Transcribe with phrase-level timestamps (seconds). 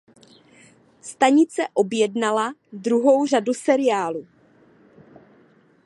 [1.01, 4.27] Stanice objednala druhou řadu seriálu.